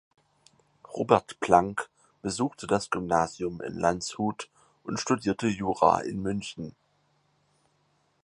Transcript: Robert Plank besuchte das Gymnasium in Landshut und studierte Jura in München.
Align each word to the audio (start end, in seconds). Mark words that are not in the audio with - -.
Robert 0.95 1.39
Plank 1.41 1.87
besuchte 2.23 2.65
das 2.65 2.89
Gymnasium 2.89 3.61
in 3.61 3.77
Landshut 3.77 4.49
und 4.83 4.99
studierte 4.99 5.45
Jura 5.47 5.99
in 5.99 6.23
München. 6.23 6.73